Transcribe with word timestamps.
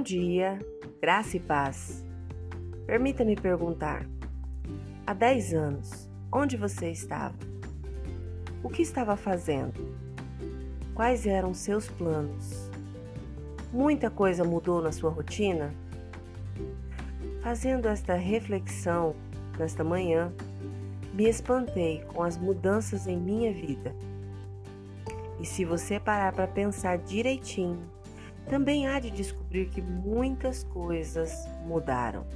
dia, 0.00 0.60
graça 1.02 1.36
e 1.36 1.40
paz. 1.40 2.04
Permita-me 2.86 3.34
perguntar: 3.34 4.06
há 5.04 5.12
10 5.12 5.52
anos, 5.52 6.08
onde 6.32 6.56
você 6.56 6.92
estava? 6.92 7.34
O 8.62 8.68
que 8.68 8.82
estava 8.82 9.16
fazendo? 9.16 9.96
Quais 10.94 11.26
eram 11.26 11.52
seus 11.52 11.88
planos? 11.88 12.70
Muita 13.72 14.08
coisa 14.08 14.44
mudou 14.44 14.80
na 14.80 14.92
sua 14.92 15.10
rotina? 15.10 15.74
Fazendo 17.42 17.88
esta 17.88 18.14
reflexão 18.14 19.16
nesta 19.58 19.82
manhã, 19.82 20.32
me 21.12 21.28
espantei 21.28 22.04
com 22.04 22.22
as 22.22 22.38
mudanças 22.38 23.08
em 23.08 23.18
minha 23.18 23.52
vida. 23.52 23.92
E 25.40 25.44
se 25.44 25.64
você 25.64 25.98
parar 25.98 26.32
para 26.32 26.46
pensar 26.46 26.96
direitinho, 26.96 27.82
também 28.48 28.86
há 28.86 28.98
de 28.98 29.10
descobrir 29.10 29.66
que 29.66 29.80
muitas 29.80 30.64
coisas 30.64 31.48
mudaram. 31.66 32.26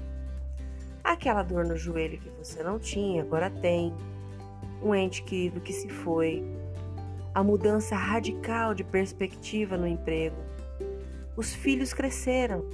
Aquela 1.04 1.42
dor 1.42 1.64
no 1.64 1.76
joelho 1.76 2.18
que 2.18 2.30
você 2.30 2.62
não 2.62 2.78
tinha, 2.78 3.22
agora 3.22 3.50
tem. 3.50 3.94
Um 4.82 4.94
ente 4.94 5.22
querido 5.22 5.60
que 5.60 5.72
se 5.72 5.88
foi. 5.88 6.44
A 7.34 7.42
mudança 7.42 7.96
radical 7.96 8.74
de 8.74 8.84
perspectiva 8.84 9.76
no 9.76 9.86
emprego. 9.86 10.36
Os 11.36 11.54
filhos 11.54 11.92
cresceram. 11.92 12.64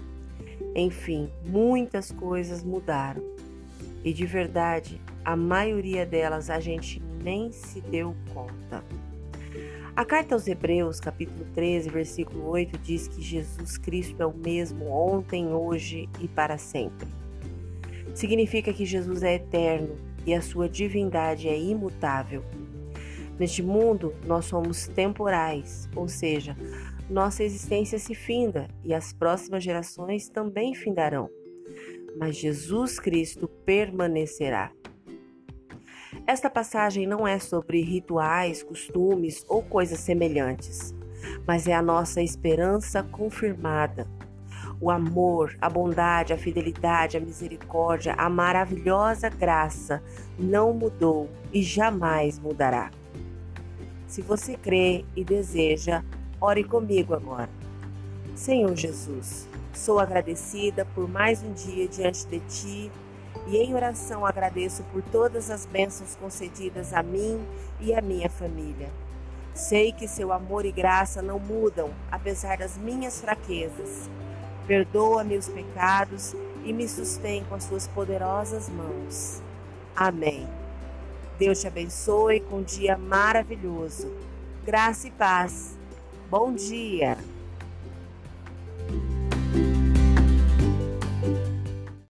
Enfim, 0.74 1.30
muitas 1.44 2.10
coisas 2.10 2.62
mudaram. 2.62 3.22
E 4.04 4.12
de 4.12 4.26
verdade, 4.26 5.00
a 5.24 5.36
maioria 5.36 6.04
delas 6.04 6.50
a 6.50 6.60
gente 6.60 7.02
nem 7.22 7.50
se 7.52 7.80
deu 7.80 8.14
conta. 8.32 8.84
A 9.96 10.04
carta 10.04 10.34
aos 10.34 10.48
Hebreus, 10.48 10.98
capítulo 10.98 11.44
13, 11.54 11.88
versículo 11.88 12.48
8, 12.48 12.78
diz 12.78 13.06
que 13.06 13.22
Jesus 13.22 13.78
Cristo 13.78 14.20
é 14.20 14.26
o 14.26 14.34
mesmo 14.34 14.86
ontem, 14.86 15.46
hoje 15.46 16.08
e 16.20 16.26
para 16.26 16.58
sempre. 16.58 17.06
Significa 18.12 18.72
que 18.72 18.84
Jesus 18.84 19.22
é 19.22 19.34
eterno 19.34 19.96
e 20.26 20.34
a 20.34 20.42
sua 20.42 20.68
divindade 20.68 21.48
é 21.48 21.56
imutável. 21.56 22.42
Neste 23.38 23.62
mundo, 23.62 24.12
nós 24.26 24.46
somos 24.46 24.88
temporais, 24.88 25.88
ou 25.94 26.08
seja, 26.08 26.56
nossa 27.08 27.44
existência 27.44 27.96
se 27.96 28.16
finda 28.16 28.66
e 28.82 28.92
as 28.92 29.12
próximas 29.12 29.62
gerações 29.62 30.28
também 30.28 30.74
findarão. 30.74 31.30
Mas 32.18 32.36
Jesus 32.36 32.98
Cristo 32.98 33.46
permanecerá. 33.64 34.72
Esta 36.26 36.48
passagem 36.48 37.06
não 37.06 37.28
é 37.28 37.38
sobre 37.38 37.82
rituais, 37.82 38.62
costumes 38.62 39.44
ou 39.46 39.62
coisas 39.62 40.00
semelhantes, 40.00 40.94
mas 41.46 41.68
é 41.68 41.74
a 41.74 41.82
nossa 41.82 42.22
esperança 42.22 43.02
confirmada. 43.02 44.08
O 44.80 44.90
amor, 44.90 45.54
a 45.60 45.68
bondade, 45.68 46.32
a 46.32 46.38
fidelidade, 46.38 47.18
a 47.18 47.20
misericórdia, 47.20 48.14
a 48.14 48.30
maravilhosa 48.30 49.28
graça 49.28 50.02
não 50.38 50.72
mudou 50.72 51.28
e 51.52 51.62
jamais 51.62 52.38
mudará. 52.38 52.90
Se 54.06 54.22
você 54.22 54.56
crê 54.56 55.04
e 55.14 55.22
deseja, 55.22 56.02
ore 56.40 56.64
comigo 56.64 57.12
agora. 57.12 57.50
Senhor 58.34 58.74
Jesus, 58.74 59.46
sou 59.74 60.00
agradecida 60.00 60.86
por 60.94 61.06
mais 61.06 61.42
um 61.42 61.52
dia 61.52 61.86
diante 61.86 62.26
de 62.26 62.40
Ti 62.40 62.92
e 63.46 63.56
em 63.56 63.74
oração 63.74 64.24
agradeço 64.24 64.82
por 64.92 65.02
todas 65.02 65.50
as 65.50 65.66
bênçãos 65.66 66.16
concedidas 66.16 66.92
a 66.92 67.02
mim 67.02 67.44
e 67.80 67.94
à 67.94 68.00
minha 68.00 68.30
família. 68.30 68.90
Sei 69.54 69.92
que 69.92 70.08
seu 70.08 70.32
amor 70.32 70.64
e 70.64 70.72
graça 70.72 71.22
não 71.22 71.38
mudam, 71.38 71.90
apesar 72.10 72.58
das 72.58 72.76
minhas 72.76 73.20
fraquezas. 73.20 74.08
Perdoa 74.66 75.22
meus 75.22 75.48
pecados 75.48 76.34
e 76.64 76.72
me 76.72 76.88
sustém 76.88 77.44
com 77.44 77.54
as 77.54 77.64
suas 77.64 77.86
poderosas 77.86 78.68
mãos. 78.68 79.42
Amém. 79.94 80.48
Deus 81.38 81.60
te 81.60 81.66
abençoe 81.66 82.40
com 82.40 82.56
um 82.58 82.62
dia 82.62 82.96
maravilhoso. 82.96 84.12
Graça 84.64 85.08
e 85.08 85.10
paz. 85.10 85.76
Bom 86.30 86.52
dia. 86.52 87.33